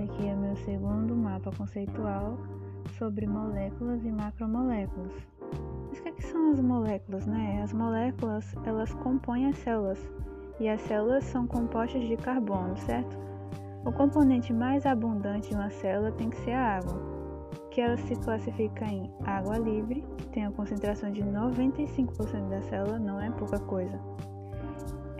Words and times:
Esse 0.00 0.12
aqui 0.12 0.28
é 0.28 0.34
meu 0.34 0.56
segundo 0.56 1.14
mapa 1.14 1.50
conceitual 1.58 2.38
sobre 2.96 3.26
moléculas 3.26 4.02
e 4.02 4.10
macromoléculas. 4.10 5.12
Mas 5.90 5.98
o 5.98 6.02
que, 6.02 6.08
é 6.08 6.12
que 6.12 6.22
são 6.24 6.52
as 6.52 6.58
moléculas, 6.58 7.26
né? 7.26 7.60
As 7.62 7.74
moléculas, 7.74 8.54
elas 8.64 8.94
compõem 8.94 9.46
as 9.46 9.58
células, 9.58 9.98
e 10.58 10.70
as 10.70 10.80
células 10.80 11.24
são 11.24 11.46
compostas 11.46 12.02
de 12.08 12.16
carbono, 12.16 12.74
certo? 12.78 13.18
O 13.84 13.92
componente 13.92 14.54
mais 14.54 14.86
abundante 14.86 15.50
de 15.50 15.54
uma 15.54 15.68
célula 15.68 16.10
tem 16.12 16.30
que 16.30 16.38
ser 16.38 16.52
a 16.52 16.78
água, 16.78 16.98
que 17.70 17.82
ela 17.82 17.98
se 17.98 18.16
classifica 18.16 18.86
em 18.86 19.12
água 19.24 19.58
livre, 19.58 20.02
que 20.16 20.28
tem 20.28 20.46
a 20.46 20.50
concentração 20.50 21.12
de 21.12 21.22
95% 21.22 22.48
da 22.48 22.62
célula, 22.62 22.98
não 22.98 23.20
é 23.20 23.30
pouca 23.32 23.58
coisa 23.58 24.00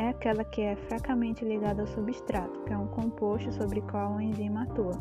é 0.00 0.08
aquela 0.08 0.42
que 0.42 0.62
é 0.62 0.74
fracamente 0.74 1.44
ligada 1.44 1.82
ao 1.82 1.86
substrato, 1.86 2.58
que 2.60 2.72
é 2.72 2.78
um 2.78 2.86
composto 2.86 3.52
sobre 3.52 3.80
o 3.80 3.82
qual 3.82 4.16
a 4.16 4.22
enzima 4.22 4.62
atua. 4.62 4.98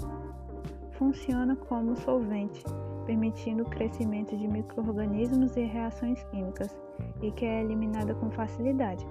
Funciona 0.92 1.56
como 1.56 1.96
solvente, 1.96 2.62
permitindo 3.06 3.64
o 3.64 3.70
crescimento 3.70 4.36
de 4.36 4.46
microorganismos 4.46 5.56
e 5.56 5.64
reações 5.64 6.22
químicas, 6.24 6.78
e 7.22 7.32
que 7.32 7.46
é 7.46 7.64
eliminada 7.64 8.14
com 8.14 8.30
facilidade. 8.30 9.08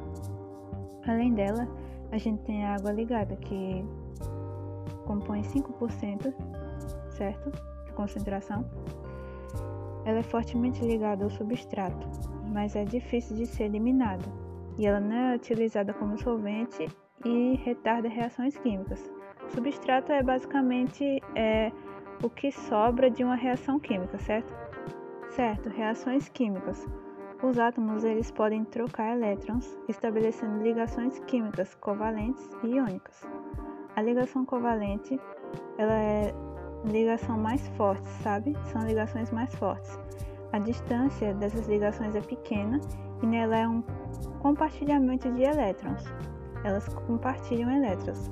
Além 1.07 1.33
dela, 1.33 1.67
a 2.13 2.19
gente 2.19 2.43
tem 2.43 2.67
a 2.67 2.75
água 2.75 2.93
ligada, 2.93 3.35
que 3.37 3.83
compõe 5.07 5.41
5%, 5.41 6.35
certo? 7.13 7.51
De 7.87 7.93
concentração. 7.93 8.63
Ela 10.05 10.19
é 10.19 10.23
fortemente 10.23 10.85
ligada 10.85 11.25
ao 11.25 11.31
substrato, 11.31 12.07
mas 12.53 12.77
é 12.77 12.85
difícil 12.85 13.37
de 13.37 13.47
ser 13.47 13.65
eliminada 13.65 14.48
e 14.79 14.87
ela 14.87 15.01
não 15.01 15.17
é 15.17 15.35
utilizada 15.35 15.93
como 15.93 16.17
solvente 16.17 16.89
e 17.25 17.57
retarda 17.65 18.09
reações 18.09 18.57
químicas. 18.57 19.11
Substrato 19.49 20.13
é 20.13 20.23
basicamente 20.23 21.21
é, 21.35 21.73
o 22.23 22.31
que 22.31 22.53
sobra 22.53 23.11
de 23.11 23.25
uma 23.25 23.35
reação 23.35 23.81
química, 23.81 24.17
certo? 24.19 24.55
Certo, 25.31 25.69
reações 25.69 26.29
químicas. 26.29 26.87
Os 27.43 27.59
átomos 27.59 28.05
eles 28.05 28.31
podem 28.31 28.65
trocar 28.65 29.17
elétrons, 29.17 29.79
estabelecendo 29.89 30.63
ligações 30.63 31.19
químicas 31.21 31.75
covalentes 31.77 32.49
e 32.63 32.77
iônicas. 32.77 33.23
A 33.97 34.03
ligação 34.03 34.45
covalente 34.45 35.21
ela 35.77 35.95
é 35.95 36.35
ligação 36.85 37.37
mais 37.37 37.67
forte, 37.71 38.07
sabe? 38.23 38.57
São 38.73 38.83
ligações 38.83 39.31
mais 39.31 39.53
fortes. 39.55 39.99
A 40.53 40.59
distância 40.59 41.35
dessas 41.35 41.67
ligações 41.69 42.15
é 42.15 42.21
pequena 42.21 42.81
e 43.23 43.27
nela 43.27 43.57
é 43.57 43.69
um 43.69 43.83
compartilhamento 44.41 45.31
de 45.33 45.43
elétrons. 45.43 46.05
Elas 46.65 46.89
compartilham 46.89 47.71
elétrons. 47.71 48.31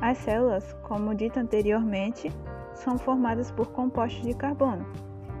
As 0.00 0.18
células, 0.18 0.72
como 0.82 1.14
dito 1.14 1.38
anteriormente, 1.38 2.32
são 2.74 2.98
formadas 2.98 3.50
por 3.50 3.68
compostos 3.72 4.22
de 4.22 4.34
carbono, 4.34 4.84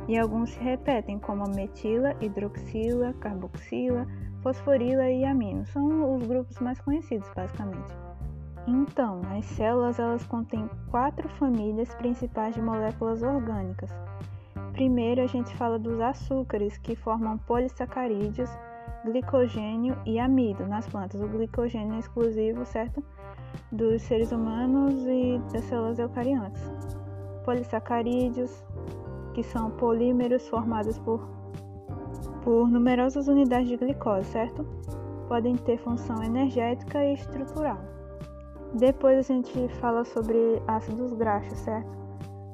e 0.08 0.18
alguns 0.18 0.50
se 0.50 0.60
repetem, 0.60 1.18
como 1.18 1.44
a 1.44 1.48
metila, 1.48 2.14
hidroxila, 2.20 3.12
carboxila, 3.14 4.06
fosforila 4.42 5.08
e 5.08 5.24
amino. 5.24 5.64
São 5.66 6.16
os 6.16 6.26
grupos 6.26 6.58
mais 6.58 6.80
conhecidos, 6.80 7.28
basicamente. 7.34 7.94
Então, 8.66 9.20
as 9.36 9.44
células 9.44 9.98
elas 9.98 10.24
contêm 10.26 10.68
quatro 10.90 11.28
famílias 11.30 11.92
principais 11.96 12.54
de 12.54 12.62
moléculas 12.62 13.22
orgânicas. 13.22 13.90
Primeiro, 14.72 15.20
a 15.20 15.26
gente 15.26 15.54
fala 15.56 15.78
dos 15.78 16.00
açúcares, 16.00 16.78
que 16.78 16.96
formam 16.96 17.36
polissacarídeos, 17.36 18.50
glicogênio 19.04 19.96
e 20.06 20.18
amido 20.18 20.66
nas 20.66 20.88
plantas. 20.88 21.20
O 21.20 21.28
glicogênio 21.28 21.94
é 21.94 21.98
exclusivo, 21.98 22.64
certo? 22.64 23.04
Dos 23.70 24.00
seres 24.02 24.32
humanos 24.32 24.94
e 25.06 25.38
das 25.52 25.64
células 25.64 25.98
eucariontes. 25.98 26.62
Polissacarídeos, 27.44 28.64
que 29.34 29.42
são 29.42 29.70
polímeros 29.72 30.48
formados 30.48 30.98
por, 30.98 31.20
por 32.42 32.68
numerosas 32.68 33.28
unidades 33.28 33.68
de 33.68 33.76
glicose, 33.76 34.28
certo? 34.30 34.64
Podem 35.28 35.54
ter 35.56 35.78
função 35.78 36.22
energética 36.22 37.04
e 37.04 37.14
estrutural. 37.14 37.78
Depois 38.74 39.18
a 39.18 39.22
gente 39.22 39.68
fala 39.80 40.02
sobre 40.04 40.62
ácidos 40.66 41.12
graxos, 41.12 41.58
certo? 41.58 41.90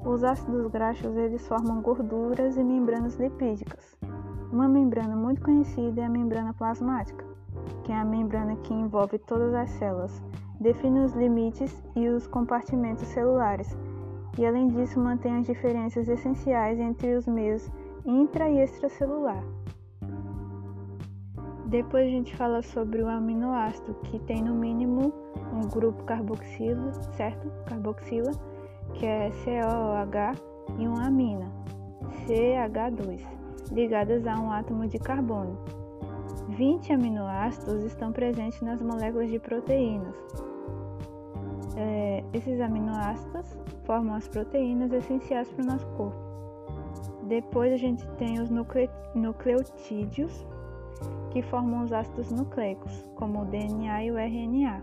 Os 0.05 0.23
ácidos 0.25 0.71
graxos 0.71 1.17
eles 1.17 1.47
formam 1.47 1.83
gorduras 1.83 2.57
e 2.57 2.65
membranas 2.65 3.17
lipídicas. 3.17 3.97
Uma 4.53 4.69
membrana 4.69 5.15
muito 5.15 5.43
conhecida 5.43 6.01
é 6.01 6.05
a 6.05 6.09
membrana 6.09 6.55
plasmática, 6.55 7.25
que 7.85 7.93
é 7.93 7.97
a 7.97 8.05
membrana 8.05 8.57
que 8.57 8.73
envolve 8.73 9.19
todas 9.19 9.53
as 9.55 9.71
células, 9.71 10.23
define 10.61 11.01
os 11.01 11.13
limites 11.13 11.83
e 11.95 12.09
os 12.09 12.27
compartimentos 12.27 13.07
celulares, 13.09 13.77
e 14.39 14.47
além 14.47 14.69
disso 14.69 15.01
mantém 15.01 15.37
as 15.37 15.47
diferenças 15.47 16.09
essenciais 16.09 16.79
entre 16.79 17.17
os 17.17 17.27
meios 17.27 17.71
intra 18.05 18.49
e 18.49 18.61
extracelular. 18.61 19.43
Depois 21.67 22.07
a 22.07 22.11
gente 22.11 22.35
fala 22.35 22.63
sobre 22.63 23.03
o 23.03 23.09
aminoácido, 23.09 23.93
que 24.05 24.19
tem 24.21 24.43
no 24.43 24.55
mínimo 24.55 25.13
um 25.53 25.69
grupo 25.69 26.03
carboxila, 26.05 26.93
certo? 27.13 27.51
Carboxila, 27.67 28.31
que 28.95 29.07
é 29.07 29.31
COH, 29.31 30.39
e 30.79 30.87
uma 30.87 31.07
amina, 31.07 31.51
CH2 32.27 33.39
ligadas 33.73 34.27
a 34.27 34.39
um 34.39 34.51
átomo 34.51 34.87
de 34.87 34.99
carbono. 34.99 35.59
20 36.49 36.93
aminoácidos 36.93 37.85
estão 37.85 38.13
presentes 38.13 38.61
nas 38.63 38.81
moléculas 38.81 39.31
de 39.31 39.39
proteínas. 39.39 40.15
É, 41.77 42.25
esses 42.33 42.61
aminoácidos 42.61 43.57
formam 43.85 44.15
as 44.15 44.27
proteínas 44.27 44.93
essenciais 44.93 45.49
para 45.51 45.63
o 45.63 45.67
nosso 45.67 45.87
corpo. 45.89 46.19
Depois 47.25 47.73
a 47.73 47.77
gente 47.77 48.07
tem 48.13 48.41
os 48.41 48.49
nucle 48.49 48.89
nucleotídeos, 49.15 50.47
que 51.31 51.43
formam 51.43 51.85
os 51.85 51.93
ácidos 51.93 52.31
nucleicos, 52.31 53.05
como 53.15 53.43
o 53.43 53.45
DNA 53.45 54.05
e 54.05 54.11
o 54.11 54.19
RNA. 54.19 54.83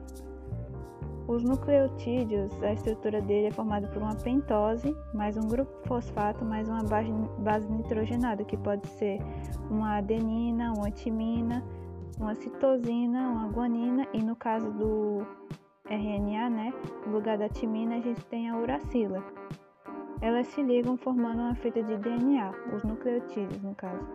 Os 1.27 1.43
nucleotídeos, 1.43 2.61
a 2.61 2.73
estrutura 2.73 3.19
dele 3.19 3.47
é 3.47 3.51
formada 3.51 3.87
por 3.87 3.99
uma 3.99 4.15
pentose, 4.15 4.95
mais 5.11 5.35
um 5.35 5.47
grupo 5.47 5.71
fosfato, 5.87 6.45
mais 6.45 6.69
uma 6.69 6.83
base 6.83 7.67
nitrogenada, 7.67 8.43
que 8.43 8.55
pode 8.55 8.87
ser 8.89 9.19
uma 9.67 9.97
adenina, 9.97 10.71
uma 10.73 10.91
timina, 10.91 11.63
uma 12.19 12.35
citosina, 12.35 13.27
uma 13.27 13.47
guanina 13.47 14.07
e 14.13 14.21
no 14.21 14.35
caso 14.35 14.71
do 14.73 15.25
RNA, 15.89 16.49
né, 16.49 16.73
no 17.07 17.13
lugar 17.13 17.39
da 17.39 17.49
timina 17.49 17.95
a 17.95 18.01
gente 18.01 18.23
tem 18.25 18.47
a 18.47 18.57
uracila. 18.57 19.23
Elas 20.21 20.45
se 20.47 20.61
ligam 20.61 20.95
formando 20.95 21.39
uma 21.39 21.55
fita 21.55 21.81
de 21.81 21.97
DNA, 21.97 22.53
os 22.71 22.83
nucleotídeos 22.83 23.63
no 23.63 23.73
caso. 23.73 24.07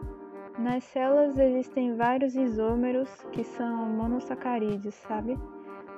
Nas 0.57 0.85
células 0.85 1.37
existem 1.37 1.97
vários 1.97 2.37
isômeros 2.37 3.11
que 3.33 3.43
são 3.43 3.87
monossacarídeos, 3.87 4.95
sabe? 4.95 5.37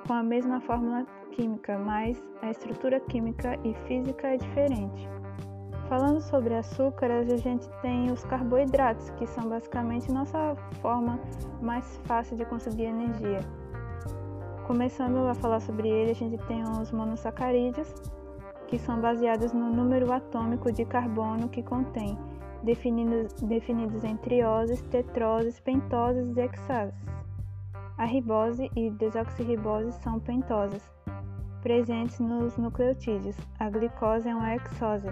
Com 0.07 0.13
a 0.13 0.23
mesma 0.23 0.59
fórmula 0.59 1.05
química, 1.31 1.77
mas 1.77 2.21
a 2.41 2.51
estrutura 2.51 2.99
química 2.99 3.57
e 3.63 3.73
física 3.87 4.27
é 4.27 4.37
diferente. 4.37 5.07
Falando 5.87 6.21
sobre 6.21 6.55
açúcares, 6.55 7.31
a 7.31 7.37
gente 7.37 7.67
tem 7.81 8.11
os 8.11 8.23
carboidratos, 8.25 9.09
que 9.11 9.27
são 9.27 9.47
basicamente 9.49 10.11
nossa 10.11 10.55
forma 10.81 11.19
mais 11.61 11.97
fácil 12.05 12.35
de 12.37 12.45
conseguir 12.45 12.85
energia. 12.85 13.39
Começando 14.65 15.27
a 15.27 15.33
falar 15.33 15.59
sobre 15.59 15.89
ele, 15.89 16.11
a 16.11 16.15
gente 16.15 16.37
tem 16.45 16.63
os 16.63 16.91
monossacarídeos, 16.91 17.93
que 18.67 18.79
são 18.79 18.99
baseados 18.99 19.53
no 19.53 19.69
número 19.69 20.11
atômico 20.11 20.71
de 20.71 20.85
carbono 20.85 21.49
que 21.49 21.61
contém, 21.61 22.17
definidos, 22.63 23.33
definidos 23.33 24.03
em 24.03 24.15
trioses, 24.17 24.81
tetroses, 24.83 25.59
pentoses 25.59 26.35
e 26.35 26.41
hexases. 26.41 27.22
A 27.95 28.05
ribose 28.05 28.71
e 28.75 28.89
desoxirribose 28.89 29.91
são 30.01 30.19
pentosas, 30.19 30.81
presentes 31.61 32.19
nos 32.19 32.57
nucleotídeos. 32.57 33.37
A 33.59 33.69
glicose 33.69 34.27
é 34.27 34.35
uma 34.35 34.55
hexose, 34.55 35.09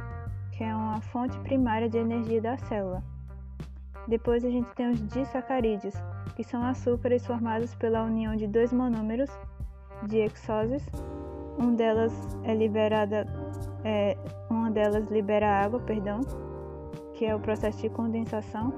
que 0.51 0.63
é 0.63 0.75
uma 0.75 1.00
fonte 1.00 1.38
primária 1.42 1.88
de 1.88 2.00
energia 2.00 2.42
da 2.42 2.57
célula. 2.57 3.04
Depois 4.07 4.44
a 4.44 4.50
gente 4.50 4.69
tem 4.74 4.89
os 4.89 5.07
disacarídeos, 5.10 5.94
que 6.36 6.44
são 6.44 6.63
açúcares 6.63 7.25
formados 7.25 7.75
pela 7.75 8.04
união 8.04 8.36
de 8.36 8.48
dois 8.48 8.74
monômeros 8.74 9.30
de 10.07 10.18
hexoses. 10.18 10.84
Um 11.60 11.75
delas 11.75 12.12
é 12.44 12.56
liberada, 12.56 13.27
é, 13.84 14.18
uma 14.50 14.72
delas 14.72 15.07
libera 15.12 15.63
água, 15.63 15.80
perdão, 15.81 16.22
que 17.13 17.25
é 17.25 17.36
o 17.36 17.39
processo 17.39 17.80
de 17.80 17.89
condensação, 17.89 18.74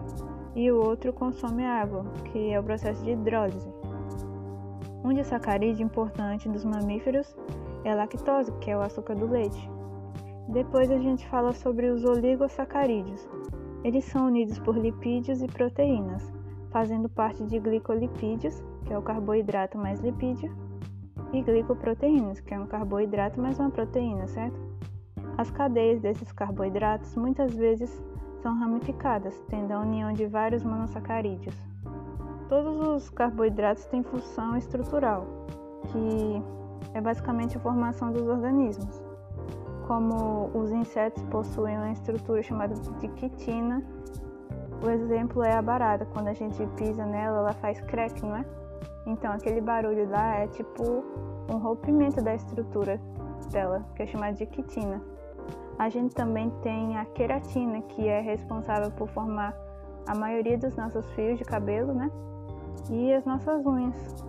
e 0.55 0.69
o 0.69 0.77
outro 0.77 1.13
consome 1.13 1.65
água, 1.65 2.03
que 2.25 2.51
é 2.51 2.59
o 2.59 2.63
processo 2.63 3.01
de 3.03 3.11
hidrólise. 3.11 3.71
Um 5.03 5.13
disacarídeo 5.13 5.85
importante 5.85 6.47
dos 6.47 6.63
mamíferos 6.63 7.35
é 7.83 7.91
a 7.91 7.95
lactose, 7.95 8.53
que 8.61 8.71
é 8.71 8.77
o 8.77 8.81
açúcar 8.81 9.15
do 9.15 9.27
leite. 9.27 9.69
Depois 10.47 10.89
a 10.89 10.97
gente 10.97 11.27
fala 11.27 11.51
sobre 11.53 11.87
os 11.87 12.05
oligosacarídeos. 12.05 13.27
Eles 13.83 14.05
são 14.05 14.27
unidos 14.27 14.57
por 14.59 14.77
lipídios 14.77 15.41
e 15.41 15.47
proteínas, 15.47 16.31
fazendo 16.71 17.09
parte 17.09 17.43
de 17.43 17.59
glicolipídios, 17.59 18.63
que 18.85 18.93
é 18.93 18.97
o 18.97 19.01
carboidrato 19.01 19.77
mais 19.77 19.99
lipídio, 19.99 20.55
e 21.33 21.41
glicoproteínas, 21.41 22.39
que 22.39 22.53
é 22.53 22.59
um 22.59 22.67
carboidrato 22.67 23.41
mais 23.41 23.59
uma 23.59 23.71
proteína, 23.71 24.25
certo? 24.27 24.57
As 25.37 25.51
cadeias 25.51 25.99
desses 25.99 26.31
carboidratos 26.31 27.13
muitas 27.17 27.53
vezes 27.53 28.01
são 28.41 28.57
ramificadas, 28.57 29.37
tendo 29.49 29.71
a 29.73 29.81
união 29.81 30.13
de 30.13 30.27
vários 30.27 30.63
monossacarídeos. 30.63 31.72
Todos 32.49 32.87
os 32.87 33.09
carboidratos 33.09 33.85
têm 33.85 34.03
função 34.03 34.55
estrutural, 34.57 35.25
que 35.87 36.43
é 36.93 37.01
basicamente 37.01 37.57
a 37.57 37.59
formação 37.59 38.11
dos 38.11 38.27
organismos. 38.27 39.01
Como 39.87 40.49
os 40.53 40.71
insetos 40.71 41.23
possuem 41.23 41.77
uma 41.77 41.91
estrutura 41.91 42.41
chamada 42.43 42.73
de 42.75 43.07
quitina, 43.09 43.83
o 44.83 44.89
exemplo 44.89 45.43
é 45.43 45.53
a 45.53 45.61
barata, 45.61 46.05
quando 46.05 46.27
a 46.27 46.33
gente 46.33 46.65
pisa 46.77 47.05
nela, 47.05 47.39
ela 47.39 47.53
faz 47.53 47.79
crack, 47.81 48.21
não 48.21 48.35
é? 48.35 48.45
Então 49.05 49.31
aquele 49.31 49.61
barulho 49.61 50.09
lá 50.09 50.35
é 50.35 50.47
tipo 50.47 51.03
um 51.49 51.57
rompimento 51.57 52.21
da 52.21 52.35
estrutura 52.35 52.99
dela, 53.51 53.85
que 53.95 54.03
é 54.03 54.05
chamada 54.07 54.33
de 54.33 54.45
quitina. 54.45 55.01
A 55.77 55.89
gente 55.89 56.13
também 56.13 56.49
tem 56.61 56.97
a 56.97 57.05
queratina, 57.05 57.81
que 57.81 58.07
é 58.07 58.21
responsável 58.21 58.91
por 58.91 59.07
formar 59.09 59.55
a 60.05 60.15
maioria 60.15 60.57
dos 60.57 60.75
nossos 60.75 61.09
fios 61.11 61.37
de 61.37 61.43
cabelo, 61.43 61.93
né? 61.93 62.11
E 62.89 63.13
as 63.13 63.25
nossas 63.25 63.65
unhas. 63.65 64.23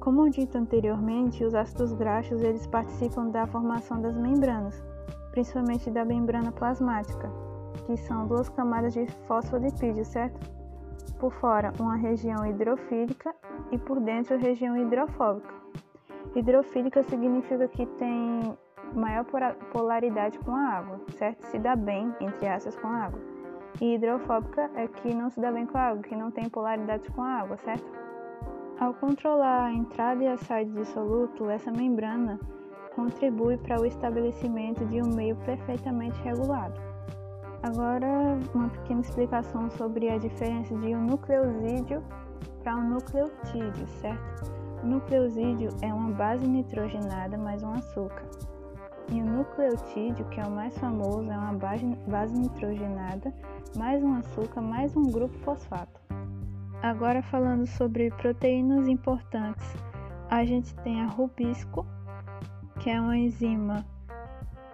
Como 0.00 0.30
dito 0.30 0.56
anteriormente, 0.56 1.44
os 1.44 1.54
ácidos 1.54 1.92
graxos 1.92 2.40
eles 2.40 2.66
participam 2.66 3.28
da 3.28 3.46
formação 3.46 4.00
das 4.00 4.16
membranas, 4.16 4.82
principalmente 5.32 5.90
da 5.90 6.04
membrana 6.04 6.52
plasmática, 6.52 7.30
que 7.86 7.96
são 7.96 8.26
duas 8.26 8.48
camadas 8.48 8.94
de 8.94 9.06
fosfolipídio, 9.26 10.04
certo? 10.04 10.38
Por 11.18 11.32
fora, 11.32 11.72
uma 11.80 11.96
região 11.96 12.46
hidrofílica 12.46 13.34
e 13.72 13.78
por 13.78 14.00
dentro, 14.00 14.34
a 14.34 14.38
região 14.38 14.76
hidrofóbica. 14.76 15.54
Hidrofílica 16.34 17.02
significa 17.02 17.66
que 17.66 17.86
tem 17.86 18.56
maior 18.94 19.24
polaridade 19.72 20.38
com 20.38 20.54
a 20.54 20.68
água, 20.68 21.00
certo? 21.18 21.42
Se 21.46 21.58
dá 21.58 21.74
bem, 21.74 22.14
entre 22.20 22.46
aspas, 22.46 22.76
com 22.76 22.86
a 22.86 23.04
água. 23.06 23.35
E 23.80 23.94
hidrofóbica 23.94 24.70
é 24.74 24.88
que 24.88 25.14
não 25.14 25.28
se 25.28 25.38
dá 25.40 25.52
bem 25.52 25.66
com 25.66 25.76
a 25.76 25.88
água, 25.88 26.02
que 26.02 26.16
não 26.16 26.30
tem 26.30 26.48
polaridade 26.48 27.10
com 27.10 27.22
a 27.22 27.40
água, 27.40 27.56
certo? 27.58 27.84
Ao 28.80 28.94
controlar 28.94 29.66
a 29.66 29.72
entrada 29.72 30.22
e 30.24 30.28
a 30.28 30.36
saída 30.36 30.80
de 30.80 30.86
soluto, 30.88 31.50
essa 31.50 31.70
membrana 31.70 32.40
contribui 32.94 33.58
para 33.58 33.80
o 33.80 33.84
estabelecimento 33.84 34.84
de 34.86 35.02
um 35.02 35.14
meio 35.14 35.36
perfeitamente 35.36 36.18
regulado. 36.22 36.80
Agora, 37.62 38.38
uma 38.54 38.68
pequena 38.68 39.00
explicação 39.00 39.70
sobre 39.70 40.08
a 40.08 40.18
diferença 40.18 40.74
de 40.76 40.94
um 40.94 41.04
nucleosídeo 41.04 42.02
para 42.62 42.76
um 42.76 42.90
nucleotídeo, 42.90 43.86
certo? 44.00 44.52
O 44.82 44.86
nucleosídeo 44.86 45.70
é 45.82 45.92
uma 45.92 46.10
base 46.12 46.46
nitrogenada 46.46 47.36
mais 47.36 47.62
um 47.62 47.72
açúcar. 47.72 48.24
E 49.08 49.20
o 49.20 49.24
nucleotídeo, 49.24 50.28
que 50.30 50.40
é 50.40 50.44
o 50.44 50.50
mais 50.50 50.76
famoso, 50.78 51.30
é 51.30 51.38
uma 51.38 51.52
base, 51.52 52.34
nitrogenada 52.34 53.32
mais 53.76 54.02
um 54.02 54.14
açúcar 54.14 54.60
mais 54.60 54.96
um 54.96 55.04
grupo 55.04 55.36
fosfato. 55.38 56.00
Agora 56.82 57.22
falando 57.22 57.66
sobre 57.66 58.10
proteínas 58.10 58.88
importantes, 58.88 59.64
a 60.28 60.44
gente 60.44 60.74
tem 60.76 61.02
a 61.02 61.06
rubisco, 61.06 61.86
que 62.80 62.90
é 62.90 63.00
uma 63.00 63.16
enzima, 63.16 63.84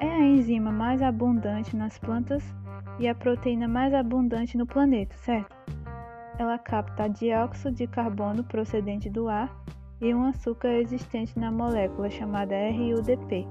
é 0.00 0.08
a 0.08 0.20
enzima 0.20 0.72
mais 0.72 1.02
abundante 1.02 1.76
nas 1.76 1.98
plantas 1.98 2.42
e 2.98 3.08
a 3.08 3.14
proteína 3.14 3.68
mais 3.68 3.92
abundante 3.92 4.56
no 4.56 4.66
planeta, 4.66 5.14
certo? 5.18 5.54
Ela 6.38 6.58
capta 6.58 7.08
dióxido 7.08 7.74
de 7.74 7.86
carbono 7.86 8.42
procedente 8.44 9.10
do 9.10 9.28
ar 9.28 9.54
e 10.00 10.14
um 10.14 10.24
açúcar 10.24 10.72
existente 10.74 11.38
na 11.38 11.50
molécula 11.50 12.10
chamada 12.10 12.54
RUDP. 12.54 13.46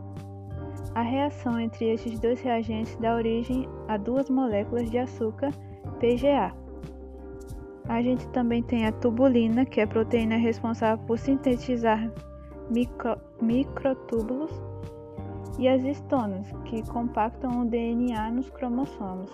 A 0.93 1.01
reação 1.01 1.57
entre 1.57 1.85
estes 1.85 2.19
dois 2.19 2.41
reagentes 2.41 2.97
dá 2.97 3.15
origem 3.15 3.67
a 3.87 3.95
duas 3.95 4.29
moléculas 4.29 4.91
de 4.91 4.97
açúcar 4.97 5.51
PGA. 5.99 6.53
A 7.87 8.01
gente 8.01 8.27
também 8.29 8.61
tem 8.61 8.85
a 8.85 8.91
tubulina, 8.91 9.65
que 9.65 9.79
é 9.79 9.83
a 9.83 9.87
proteína 9.87 10.35
responsável 10.35 11.03
por 11.05 11.17
sintetizar 11.17 12.11
micro, 12.69 13.17
microtúbulos 13.41 14.51
e 15.57 15.67
as 15.67 15.83
histonas, 15.83 16.51
que 16.65 16.83
compactam 16.89 17.61
o 17.61 17.65
DNA 17.65 18.31
nos 18.31 18.49
cromossomos. 18.49 19.31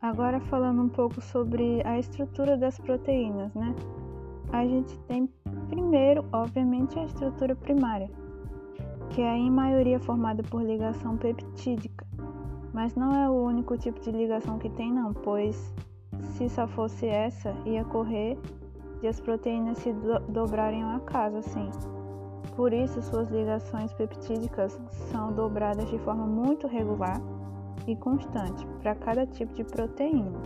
Agora 0.00 0.40
falando 0.40 0.82
um 0.82 0.88
pouco 0.88 1.20
sobre 1.20 1.80
a 1.86 1.98
estrutura 1.98 2.56
das 2.56 2.78
proteínas, 2.78 3.54
né? 3.54 3.74
A 4.52 4.66
gente 4.66 4.98
tem 5.00 5.28
primeiro, 5.68 6.24
obviamente, 6.32 6.98
a 6.98 7.04
estrutura 7.04 7.54
primária, 7.54 8.10
que 9.14 9.20
é 9.20 9.36
em 9.36 9.50
maioria 9.50 10.00
formada 10.00 10.42
por 10.42 10.62
ligação 10.62 11.18
peptídica, 11.18 12.06
mas 12.72 12.94
não 12.94 13.12
é 13.12 13.28
o 13.28 13.34
único 13.34 13.76
tipo 13.76 14.00
de 14.00 14.10
ligação 14.10 14.58
que 14.58 14.70
tem 14.70 14.90
não, 14.90 15.12
pois 15.12 15.72
se 16.20 16.48
só 16.48 16.66
fosse 16.66 17.06
essa, 17.06 17.54
ia 17.66 17.84
correr 17.84 18.38
de 19.02 19.08
as 19.08 19.20
proteínas 19.20 19.78
se 19.78 19.92
do 19.92 20.18
dobrarem 20.28 20.82
ao 20.82 20.96
acaso, 20.96 21.36
assim. 21.36 21.68
Por 22.56 22.72
isso, 22.72 23.02
suas 23.02 23.30
ligações 23.30 23.92
peptídicas 23.92 24.80
são 25.10 25.32
dobradas 25.32 25.90
de 25.90 25.98
forma 25.98 26.26
muito 26.26 26.66
regular 26.66 27.20
e 27.86 27.94
constante 27.96 28.66
para 28.80 28.94
cada 28.94 29.26
tipo 29.26 29.52
de 29.52 29.64
proteína. 29.64 30.40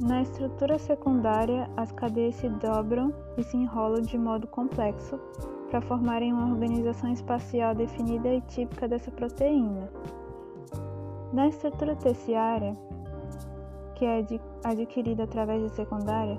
Na 0.00 0.22
estrutura 0.22 0.78
secundária, 0.78 1.68
as 1.76 1.90
cadeias 1.90 2.36
se 2.36 2.48
dobram 2.48 3.12
e 3.36 3.42
se 3.42 3.56
enrolam 3.56 4.02
de 4.02 4.18
modo 4.18 4.46
complexo 4.46 5.18
para 5.70 5.80
formarem 5.80 6.32
uma 6.32 6.52
organização 6.52 7.12
espacial 7.12 7.74
definida 7.74 8.28
e 8.28 8.40
típica 8.42 8.88
dessa 8.88 9.10
proteína. 9.10 9.90
Na 11.32 11.48
estrutura 11.48 11.96
terciária, 11.96 12.74
que 13.94 14.04
é 14.04 14.24
adquirida 14.64 15.24
através 15.24 15.62
de 15.62 15.70
secundária, 15.70 16.38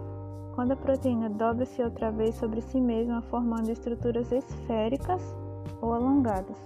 quando 0.56 0.72
a 0.72 0.76
proteína 0.76 1.30
dobra-se 1.30 1.84
outra 1.84 2.12
vez 2.12 2.36
sobre 2.36 2.62
si 2.62 2.80
mesma, 2.80 3.22
formando 3.22 3.70
estruturas 3.70 4.32
esféricas 4.32 5.36
ou 5.82 5.94
alongadas. 5.94 6.58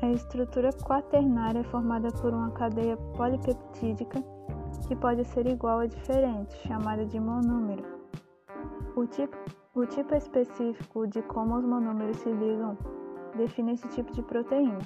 A 0.00 0.10
estrutura 0.10 0.72
quaternária 0.72 1.60
é 1.60 1.64
formada 1.64 2.12
por 2.12 2.32
uma 2.32 2.50
cadeia 2.52 2.96
polipeptídica 3.16 4.22
que 4.86 4.94
pode 4.94 5.24
ser 5.24 5.46
igual 5.46 5.80
ou 5.80 5.86
diferente, 5.88 6.54
chamada 6.66 7.04
de 7.04 7.18
monômero. 7.18 7.82
O 8.94 9.04
tipo, 9.06 9.36
o 9.78 9.86
tipo 9.86 10.12
específico 10.12 11.06
de 11.06 11.22
como 11.22 11.56
os 11.56 11.64
monômeros 11.64 12.16
se 12.16 12.30
ligam 12.30 12.76
define 13.36 13.74
esse 13.74 13.86
tipo 13.88 14.12
de 14.12 14.22
proteína. 14.22 14.78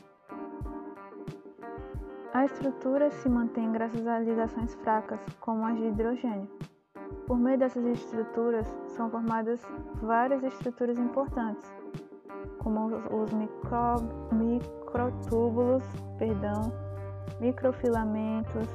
A 2.35 2.45
estrutura 2.45 3.11
se 3.11 3.29
mantém 3.29 3.73
graças 3.73 4.07
a 4.07 4.19
ligações 4.19 4.75
fracas, 4.77 5.21
como 5.41 5.65
as 5.65 5.77
de 5.77 5.87
hidrogênio. 5.87 6.49
Por 7.27 7.39
meio 7.39 7.59
dessas 7.59 7.85
estruturas 7.87 8.67
são 8.87 9.11
formadas 9.11 9.63
várias 10.03 10.43
estruturas 10.43 10.99
importantes, 10.99 11.73
como 12.59 12.87
os 12.87 13.33
micro, 13.33 13.97
microtúbulos, 14.33 15.85
perdão, 16.19 16.71
microfilamentos, 17.41 18.69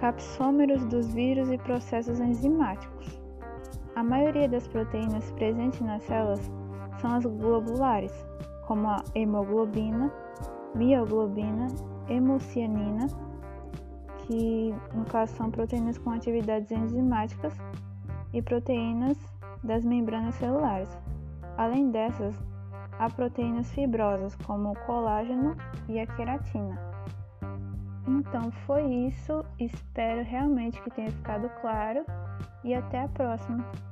capsômeros 0.00 0.84
dos 0.86 1.12
vírus 1.12 1.50
e 1.50 1.58
processos 1.58 2.18
enzimáticos. 2.18 3.27
A 3.98 4.04
maioria 4.04 4.48
das 4.48 4.68
proteínas 4.68 5.28
presentes 5.32 5.80
nas 5.80 6.04
células 6.04 6.48
são 7.00 7.16
as 7.16 7.26
globulares, 7.26 8.12
como 8.64 8.86
a 8.86 9.02
hemoglobina, 9.12 10.12
mioglobina, 10.72 11.66
hemocianina 12.08 13.08
que 14.18 14.72
no 14.94 15.04
caso 15.06 15.34
são 15.34 15.50
proteínas 15.50 15.98
com 15.98 16.10
atividades 16.10 16.70
enzimáticas 16.70 17.52
e 18.32 18.40
proteínas 18.40 19.18
das 19.64 19.84
membranas 19.84 20.36
celulares. 20.36 20.96
Além 21.56 21.90
dessas, 21.90 22.38
há 23.00 23.10
proteínas 23.10 23.68
fibrosas 23.72 24.36
como 24.46 24.70
o 24.70 24.78
colágeno 24.86 25.56
e 25.88 25.98
a 25.98 26.06
queratina. 26.06 26.78
Então 28.06 28.52
foi 28.64 28.84
isso, 29.08 29.44
espero 29.58 30.22
realmente 30.22 30.80
que 30.82 30.90
tenha 30.90 31.10
ficado 31.10 31.50
claro 31.60 32.06
e 32.62 32.72
até 32.74 33.02
a 33.02 33.08
próxima! 33.08 33.87